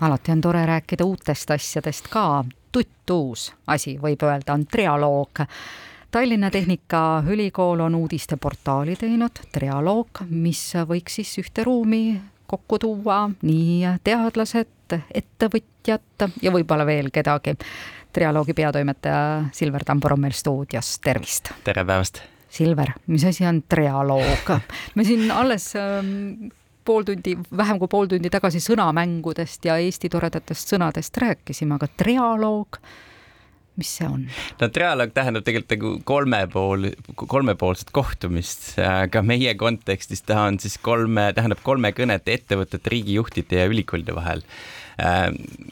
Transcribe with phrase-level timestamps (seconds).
[0.00, 2.44] alati on tore rääkida uutest asjadest ka.
[2.72, 5.40] tuttuus asi, võib öelda, on trialoog.
[6.10, 14.96] Tallinna Tehnikaülikool on uudisteportaali teinud, trialoog, mis võiks siis ühte ruumi kokku tuua nii teadlased,
[15.14, 17.56] ettevõtjad ja võib-olla veel kedagi.
[18.12, 21.52] trialoogi peatoimetaja Silver Tambur on meil stuudios, tervist!
[21.64, 22.22] tere päevast!
[22.48, 24.54] Silver, mis asi on trialoog?
[24.96, 26.48] me siin alles ähm,
[26.88, 32.80] pool tundi, vähem kui pool tundi tagasi sõnamängudest ja Eesti toredatest sõnadest rääkisime, aga trialoog,
[33.78, 34.26] mis see on?
[34.60, 40.78] no trialoog tähendab tegelikult nagu kolme pool, kolmepoolset kohtumist, aga meie kontekstis ta on siis
[40.82, 44.44] kolme, tähendab kolme kõnet ettevõtete, riigijuhtide ja ülikoolide vahel
[44.98, 45.28] äh,.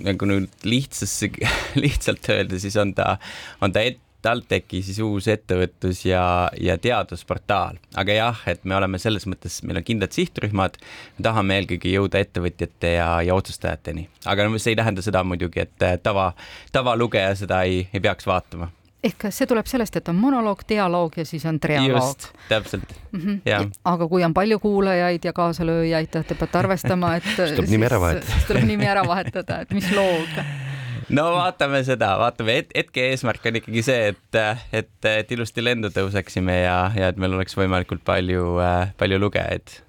[0.07, 1.19] nagu nüüd lihtsas,
[1.85, 3.17] lihtsalt öelda, siis on ta,
[3.65, 6.23] on ta et, TalTechi siis uus ettevõtlus ja,
[6.61, 10.81] ja teadusportaal, aga jah, et me oleme selles mõttes, meil on kindlad sihtrühmad,
[11.19, 15.67] me tahame eelkõige jõuda ettevõtjate ja, ja otsustajateni, aga no see ei tähenda seda muidugi,
[15.67, 16.33] et tava,
[16.73, 18.73] tavalugeja seda ei, ei peaks vaatama
[19.07, 22.29] ehk see tuleb sellest, et on monoloog, dialoog ja siis on trialoog.
[22.49, 23.21] täpselt mm.
[23.21, 23.41] -hmm.
[23.45, 23.65] Ja.
[23.85, 28.01] aga kui on palju kuulajaid ja kaasalööjaid, te peate arvestama, et siis tuleb nimi ära
[28.01, 28.47] vahetada.
[28.49, 30.66] tuleb nimi ära vahetada, et mis loog
[31.15, 34.39] no vaatame seda, vaatame et, hetke eesmärk on ikkagi see, et,
[34.75, 38.57] et, et ilusti lendu tõuseksime ja, ja et meil oleks võimalikult palju,
[38.99, 39.81] palju lugejaid.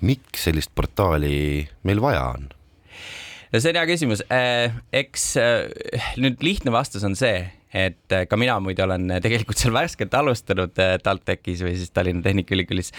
[0.00, 2.48] miks sellist portaali meil vaja on?
[3.52, 4.24] no see on hea küsimus.
[4.92, 5.30] eks
[6.20, 11.62] nüüd lihtne vastus on see, et ka mina muide olen tegelikult seal värskelt alustanud TalTechis
[11.66, 12.92] või siis Tallinna Tehnikaülikoolis.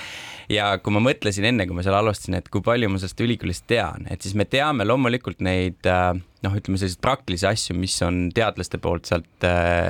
[0.50, 3.68] ja kui ma mõtlesin enne, kui ma seal alustasin, et kui palju ma sellest ülikoolist
[3.70, 6.14] tean, et siis me teame loomulikult neid äh,
[6.46, 9.90] noh, ütleme selliseid praktilisi asju, mis on teadlaste poolt sealt äh,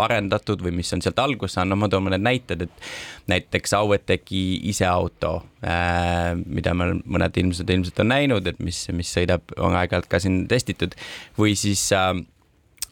[0.00, 2.90] arendatud või mis on sealt alguse saanud, no ma toon mõned näited, et
[3.30, 8.82] näiteks Auet tegi ise auto äh,, mida me mõned inimesed ilmselt on näinud, et mis,
[8.96, 10.96] mis sõidab, on aeg-ajalt ka siin testitud
[11.38, 12.14] või siis äh,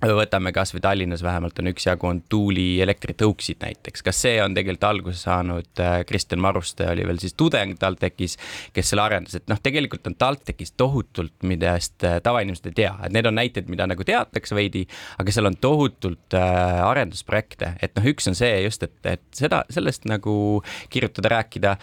[0.07, 5.83] võtame kasvõi Tallinnas vähemalt on üksjagu on tuulielektritõuksid näiteks, kas see on tegelikult alguse saanud
[5.83, 8.37] äh, Kristjan Maruste oli veel siis tudeng TalTechis,
[8.77, 13.15] kes selle arendas, et noh, tegelikult on TalTechis tohutult, millest äh, tavainimesed ei tea, et
[13.17, 14.85] need on näited, mida nagu teatakse veidi,
[15.19, 19.65] aga seal on tohutult äh, arendusprojekte, et noh, üks on see just, et, et seda,
[19.75, 20.63] sellest nagu
[20.93, 21.75] kirjutada, rääkida.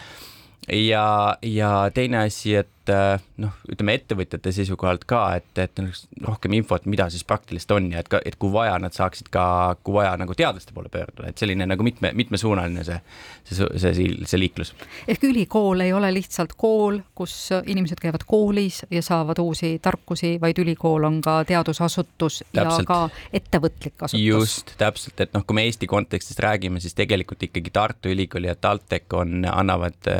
[0.71, 5.79] Ja, ja teine asi, et et äh, noh, ütleme ettevõtjate seisukohalt ka, et, et
[6.25, 9.75] rohkem infot, mida siis praktiliselt on ja et ka, et kui vaja, nad saaksid ka,
[9.85, 12.99] kui vaja, nagu teadlaste poole pöörduda, et selline nagu mitme, mitmesuunaline see,
[13.43, 14.75] see, see, see, see liiklus.
[15.07, 20.61] ehk ülikool ei ole lihtsalt kool, kus inimesed käivad koolis ja saavad uusi tarkusi, vaid
[20.61, 22.85] ülikool on ka teadusasutus täpselt.
[22.85, 23.01] ja ka
[23.33, 24.25] ettevõtlik asutus.
[24.25, 28.55] just, täpselt, et noh, kui me Eesti kontekstist räägime, siis tegelikult ikkagi Tartu Ülikool ja
[28.55, 30.13] TalTech on, annavad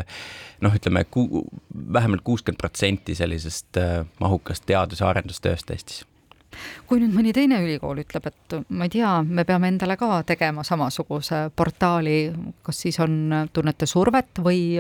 [0.66, 1.06] noh, ütleme
[1.94, 6.06] vähemalt kuuskümmend kakskümmend protsenti sellisest äh, mahukast teadus- ja arendustööst Eestis.
[6.88, 10.64] Kui nüüd mõni teine ülikool ütleb, et ma ei tea, me peame endale ka tegema
[10.64, 12.32] samasuguse portaali,
[12.64, 14.80] kas siis on, tunnete survet või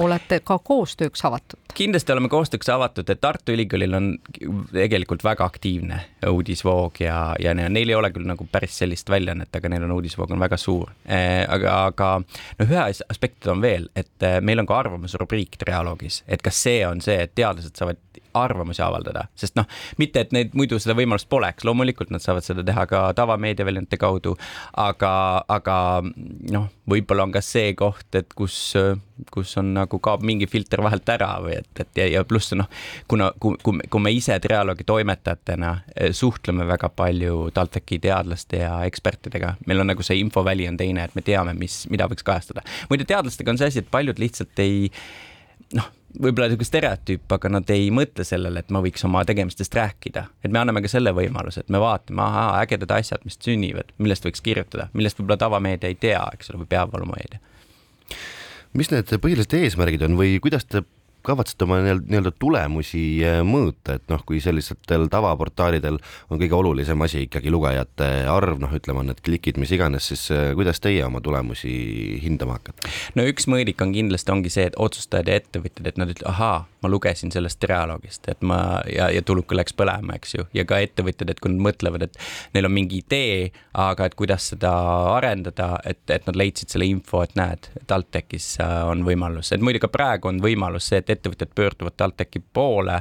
[0.00, 1.58] olete ka koostööks avatud?
[1.74, 4.08] kindlasti oleme koostööks avatud, et Tartu Ülikoolil on
[4.72, 9.70] tegelikult väga aktiivne uudisvoog ja, ja neil ei ole küll nagu päris sellist väljaannet, aga
[9.72, 11.46] neil on uudisvoog on väga suur eh,.
[11.48, 16.42] aga, aga noh, ühe aspekti on veel, et eh, meil on ka arvamusrubriik trialoogis, et
[16.42, 18.02] kas see on see, et teadlased saavad
[18.34, 19.66] arvamusi avaldada, sest noh,
[20.00, 24.36] mitte et neid muidu seda võimalust poleks, loomulikult nad saavad seda teha ka tavameediaväljaannete kaudu,
[24.80, 25.12] aga,
[25.50, 25.76] aga
[26.52, 28.56] noh, võib-olla on ka see koht, et kus,
[29.34, 32.70] kus on nagu kaob mingi filter vahelt ära või et, et ja, ja pluss noh,
[33.10, 38.74] kuna, kui, kui, kui me ise trialoogi toimetajatena eh, suhtleme väga palju TalTechi teadlaste ja
[38.88, 42.64] ekspertidega, meil on nagu see infoväli on teine, et me teame, mis, mida võiks kajastada.
[42.90, 44.90] muide, teadlastega on see asi, et paljud lihtsalt ei
[45.76, 50.24] noh võib-olla niisugune stereotüüp, aga nad ei mõtle sellele, et ma võiks oma tegemistest rääkida.
[50.44, 54.26] et me anname ka selle võimaluse, et me vaatame, ahaa, ägedad asjad, mis sünnivad, millest
[54.26, 57.40] võiks kirjutada, millest võib-olla tavameedia ei tea, eks ole, või peavoolumeedia.
[58.74, 60.82] mis need põhilised eesmärgid on või kuidas te
[61.26, 66.00] kavatsete oma nii-öelda tulemusi äh, mõõta, et noh, kui sellistel tavaportaalidel
[66.30, 70.50] on kõige olulisem asi ikkagi lugejate arv, noh, ütleme, need klikid, mis iganes, siis äh,
[70.58, 71.72] kuidas teie oma tulemusi
[72.24, 72.90] hindama hakkate?
[73.18, 76.58] no üks mõõdik on kindlasti ongi see, et otsustajad ja ettevõtjad, et nad ütlevad, ahaa,
[76.82, 78.80] ma lugesin sellest dialoogist, et ma.
[78.90, 82.18] ja, ja tuluka läks põlema, eks ju, ja ka ettevõtjad, et kui nad mõtlevad, et
[82.54, 84.72] neil on mingi idee, aga et kuidas seda
[85.16, 89.82] arendada, et, et nad leidsid selle info, et näed, TalTechis äh, on võimalus, et muidu
[89.82, 93.00] ka praegu on võimalus see, et et ettevõtjad pöörduvad TalTechi poole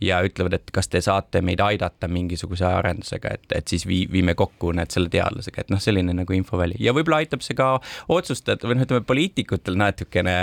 [0.00, 4.34] ja ütlevad, et kas te saate meid aidata mingisuguse arendusega, et, et siis vii-, viime
[4.36, 6.76] kokku need selle teadlasega, et noh, selline nagu infoväli.
[6.82, 7.76] Ja võib-olla aitab see ka
[8.12, 10.36] otsustajad või noh, ütleme poliitikutel natukene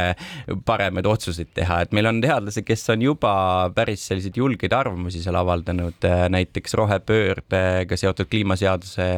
[0.65, 3.33] paremaid otsuseid teha, et meil on teadlasi, kes on juba
[3.75, 9.09] päris selliseid julgeid arvamusi seal avaldanud, äh, näiteks rohepöördega seotud kliimaseaduse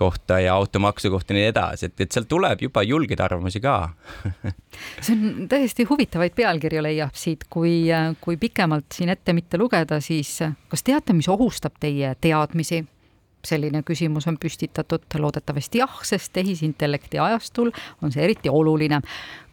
[0.00, 3.78] kohta ja automaksu kohta ja nii edasi, et, et sealt tuleb juba julgeid arvamusi ka.
[5.00, 7.88] See on täiesti huvitavaid pealkirju leiab siit, kui,
[8.20, 10.38] kui pikemalt siin ette mitte lugeda, siis
[10.70, 12.84] kas teate, mis ohustab teie teadmisi?
[13.40, 17.70] selline küsimus on püstitatud, loodetavasti jah, sest tehisintellekti ajastul
[18.04, 19.00] on see eriti oluline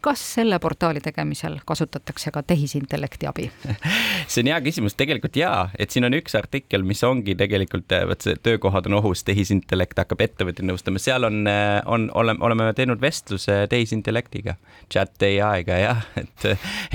[0.01, 3.47] kas selle portaali tegemisel kasutatakse ka tehisintellekti abi?
[4.31, 8.05] see on hea küsimus, tegelikult jaa, et siin on üks artikkel, mis ongi tegelikult, eh,
[8.09, 12.69] vot see töökohad on ohus, tehisintellekt hakkab ettevõtteid nõustama, seal on, eh, on, oleme, oleme
[12.77, 14.57] teinud vestluse tehisintellektiga,
[14.93, 16.47] chat ai-ga jah, et,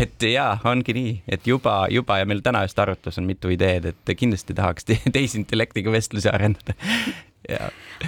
[0.06, 3.92] et jaa, ongi nii, et juba, juba ja meil täna just arutlus on mitu ideed,
[3.92, 6.76] et kindlasti tahaks tehisintellektiga vestlusi arendada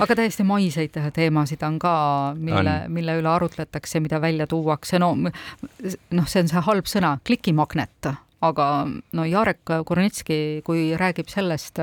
[0.01, 1.95] aga täiesti maiseid teemasid on ka,
[2.39, 8.11] mille, mille üle arutletakse, mida välja tuuakse, no noh, see on see halb sõna, klikimagnet,
[8.45, 11.81] aga no Jarek Kurnitski, kui räägib sellest,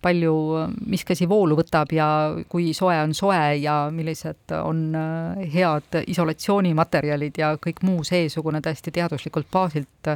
[0.00, 0.34] palju
[0.88, 2.06] miskasi voolu võtab ja
[2.48, 4.86] kui soe on soe ja millised on
[5.52, 10.14] head isolatsioonimaterjalid ja kõik muu seesugune täiesti teaduslikult baasilt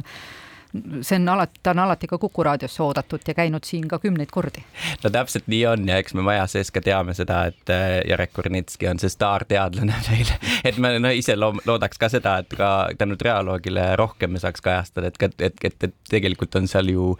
[1.01, 4.31] see on alati, ta on alati ka Kuku raadiosse oodatud ja käinud siin ka kümneid
[4.31, 4.63] kordi.
[5.03, 8.33] no täpselt nii on ja eks me maja sees ka teame seda, et äh, Jarek
[8.33, 10.31] Kurnitski on see staarteadlane meil,
[10.63, 15.11] et me no ise loodaks ka seda, et ka tänu trialoogile rohkem me saaks kajastada,
[15.11, 17.13] et, et, et, et tegelikult on seal ju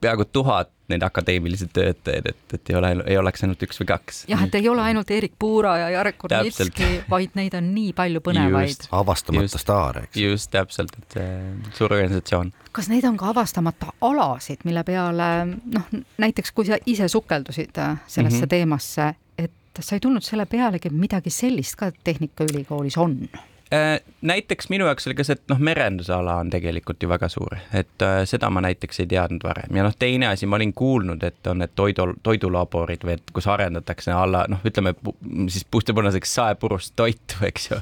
[0.00, 4.22] peaaegu tuhat neid akadeemilisi töötajaid, et, et ei ole, ei oleks ainult üks või kaks.
[4.30, 8.22] jah, et ei ole ainult Erik Puura ja Jarek Kurnitski, vaid neid on nii palju
[8.26, 8.88] põnevaid.
[8.98, 10.20] avastamata staare, eks.
[10.24, 11.28] just, täpselt, et see
[11.78, 12.52] suur organisatsioon.
[12.76, 18.00] kas neid on ka avastamata alasid, mille peale noh, näiteks kui sa ise sukeldusid äh,
[18.06, 18.54] sellesse mm -hmm.
[18.56, 23.18] teemasse, et sa ei tulnud selle pealegi, et midagi sellist ka Tehnikaülikoolis on?
[23.72, 27.54] Äh, näiteks minu jaoks oli ka see, et noh, merendusala on tegelikult ju väga suur,
[27.70, 29.76] et äh, seda ma näiteks ei teadnud varem.
[29.78, 33.46] Ja noh, teine asi, ma olin kuulnud, et on need toidu, toidulaborid või et kus
[33.46, 34.96] arendatakse alla noh, ütleme
[35.46, 37.78] siis puhtapunaseks saepurust toitu, eks ju.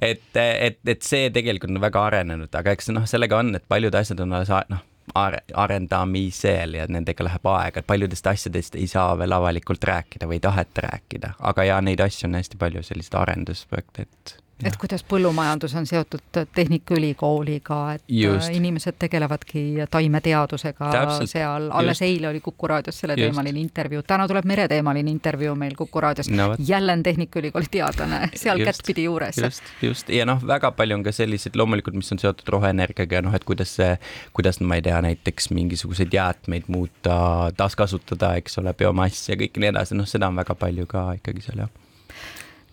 [0.00, 3.96] Et, et, et see tegelikult on väga arenenud, aga eks noh, sellega on, et paljud
[3.98, 4.84] asjad on alles noh,
[5.14, 10.44] arendamisel ja nendega läheb aega, et paljudest asjadest ei saa veel avalikult rääkida või ei
[10.46, 15.74] taheta rääkida, aga ja neid asju on hästi palju, selliseid arendusprojekte, et et kuidas põllumajandus
[15.78, 18.48] on seotud Tehnikaülikooliga, et Just.
[18.48, 21.30] Äh, inimesed tegelevadki taimeteadusega Täpselt.
[21.30, 22.06] seal, alles Just.
[22.08, 26.30] eile oli Kuku raadios selleteemaline intervjuu, täna tuleb mereteemaline intervjuu meil Kuku raadios.
[26.30, 29.38] No,, jälle on Tehnikaülikooli teadlane seal kättpidi juures.
[29.38, 30.08] just, just.
[30.08, 33.44] Ja noh, väga palju on ka selliseid loomulikult, mis on seotud roheenergiaga ja noh, et
[33.44, 33.92] kuidas see,
[34.36, 39.72] kuidas ma ei tea, näiteks mingisuguseid jäätmeid muuta, taaskasutada, eks ole, biomassi ja kõik nii
[39.74, 41.78] edasi, noh, seda on väga palju ka ikkagi seal jah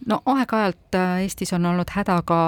[0.05, 2.39] no aeg-ajalt äh, Eestis on olnud häda ka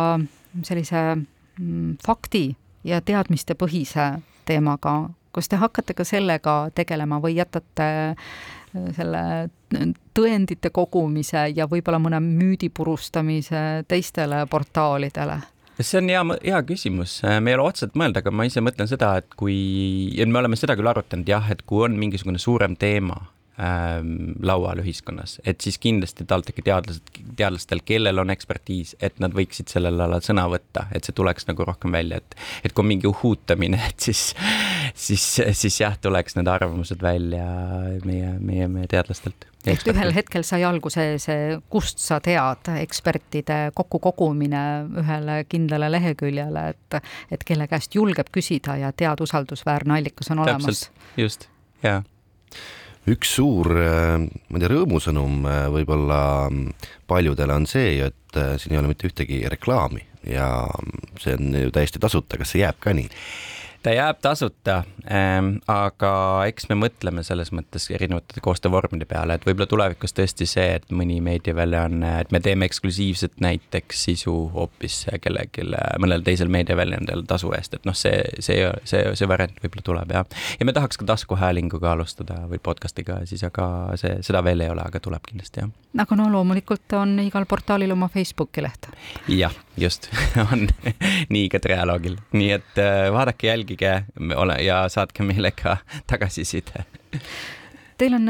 [0.64, 4.12] sellise mm, fakti ja teadmistepõhise
[4.46, 5.10] teemaga.
[5.32, 8.16] kas te hakkate ka sellega tegelema või jätate äh,
[8.96, 9.50] selle
[10.18, 15.40] tõendite kogumise ja võib-olla mõne müüdi purustamise teistele portaalidele?
[15.80, 19.14] see on hea, hea küsimus, me ei ole otseselt mõelnud, aga ma ise mõtlen seda,
[19.22, 19.56] et kui,
[20.12, 23.22] ja me oleme seda küll arutanud jah, et kui on mingisugune suurem teema,
[23.60, 29.72] ähm, laual ühiskonnas, et siis kindlasti TalTechi teadlased, teadlastel, kellel on ekspertiis, et nad võiksid
[29.72, 33.10] sellel alal sõna võtta, et see tuleks nagu rohkem välja, et, et kui on mingi
[33.10, 34.34] uhutamine, et siis,
[34.94, 35.28] siis,
[35.60, 37.46] siis jah, tuleks need arvamused välja
[38.06, 39.50] meie, meie, meie teadlastelt.
[39.68, 44.64] et ühel hetkel sai alguse see, kust sa tead, ekspertide kokkukogumine
[45.04, 47.02] ühele kindlale leheküljele, et,
[47.32, 50.88] et kelle käest julgeb küsida ja tead, usaldusväärne allikas on olemas.
[51.18, 51.50] just,
[51.84, 52.04] jaa
[53.14, 56.22] üks suur, äh, ma ei tea, rõõmusõnum äh, võib-olla
[57.10, 60.50] paljudele on see, et äh, siin ei ole mitte ühtegi reklaami ja
[61.22, 63.10] see on ju täiesti tasuta, kas see jääb ka nii?
[63.84, 66.12] Ta jääb tasuta ähm,, aga
[66.50, 71.20] eks me mõtleme selles mõttes erinevate koostöövormide peale, et võib-olla tulevikus tõesti see, et mõni
[71.24, 75.68] meediaväljaanne, et me teeme eksklusiivset näiteks sisu hoopis kellelegi,
[76.02, 80.28] mõnel teisel meediaväljaandel tasu eest, et noh, see, see, see, see variant võib-olla tuleb jah.
[80.60, 83.70] ja me tahaks ka taskuhäälinguga alustada või podcast'iga siis, aga
[84.00, 85.72] see, seda veel ei ole, aga tuleb kindlasti jah.
[86.04, 88.92] aga no loomulikult on igal portaalil oma Facebooki leht.
[89.32, 90.10] jah, just
[90.52, 90.68] on
[91.30, 93.94] nii ka Trialoogil, nii et äh, vaadake, jälgige
[94.36, 95.78] ole ja saatke meile ka
[96.12, 96.86] tagasiside.
[97.98, 98.26] Teil on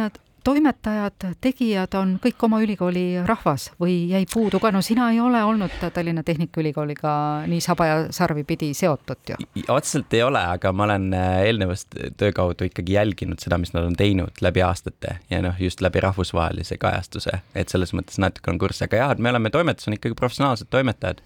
[0.50, 5.42] toimetajad, tegijad on kõik oma ülikooli rahvas või jäi puudu ka, no sina ei ole
[5.46, 7.12] olnud Tallinna Tehnikaülikooliga
[7.50, 9.38] nii saba ja sarvi pidi seotud ju?
[9.70, 13.86] otseselt ei ole, aga ma olen äh, eelnevast töö kaudu ikkagi jälginud seda, mis nad
[13.86, 18.58] on teinud läbi aastate ja noh, just läbi rahvusvahelise kajastuse, et selles mõttes natuke on
[18.62, 21.22] kurss, aga jah, et me oleme, toimetus on ikkagi professionaalsed toimetajad,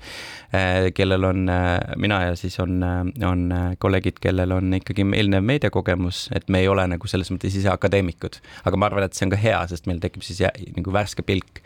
[0.51, 2.83] äh, kellel on, äh, mina ja siis on,
[3.23, 3.47] on
[3.79, 8.41] kolleegid, kellel on ikkagi eelnev meediakogemus, et me ei ole nagu selles mõttes ise akadeemikud.
[8.67, 11.25] aga ma arvan, et see on ka hea, sest meil tekib siis jä, nagu värske
[11.25, 11.61] pilk.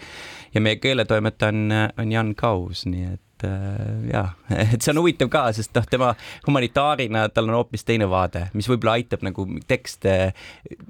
[0.54, 4.34] ja meie keeletoimetaja on, on Jan Kaus, nii et et äh, jaa,
[4.74, 6.14] et see on huvitav ka, sest noh, tema
[6.48, 10.34] humanitaarina, tal on hoopis teine vaade, mis võib-olla aitab nagu tekste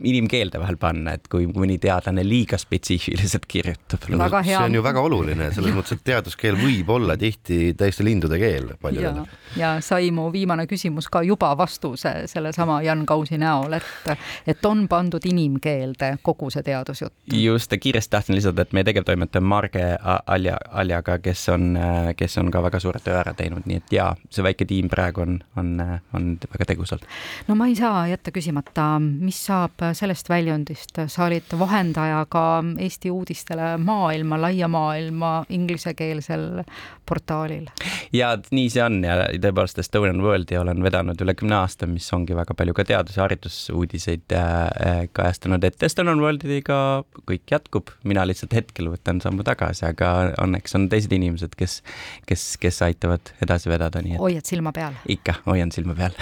[0.04, 4.08] inimkeelde vahel panna, et kui mõni teadlane liiga spetsiifiliselt kirjutab.
[4.08, 8.74] see on ju väga oluline, selles mõttes, et teaduskeel võib olla tihti täiesti lindude keel
[8.82, 9.26] paljudele.
[9.58, 14.88] ja sai mu viimane küsimus ka juba vastuse sellesama Jan Kausi näol, et, et on
[14.88, 17.14] pandud inimkeelde kogu see teadusjutt.
[17.34, 19.86] just, kiiresti tahtsin lisada, et meie tegevtoimetaja Marge
[20.26, 21.78] Alja, Aljaga, kes on,
[22.18, 24.90] kes kes on ka väga suure töö ära teinud, nii et jaa, see väike tiim
[24.92, 25.74] praegu on, on,
[26.14, 27.06] on väga tegusalt.
[27.48, 32.46] no ma ei saa jätta küsimata, mis saab sellest väljundist, sa olid vahendaja ka
[32.84, 36.64] Eesti uudistele maailma, laia maailma inglisekeelsel
[37.08, 37.70] portaalil.
[38.14, 42.38] ja nii see on ja tõepoolest Estonian Worldi olen vedanud üle kümne aasta, mis ongi
[42.38, 46.80] väga palju ka teadus- ja haridusuudiseid äh, kajastanud, et Estonian Worldiga
[47.26, 50.14] kõik jätkub, mina lihtsalt hetkel võtan sammu tagasi, aga
[50.44, 51.82] õnneks on teised inimesed, kes,
[52.28, 54.22] kes, kes aitavad edasi vedada, nii et.
[54.22, 54.98] hoiad silma peal?
[55.10, 56.16] ikka, hoian silma peal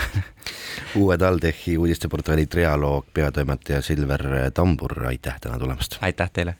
[1.02, 5.98] uue TalTechi uudisteportaali Trialoog peatoimetaja Silver Tambur, aitäh täna tulemast!
[6.02, 6.56] aitäh teile!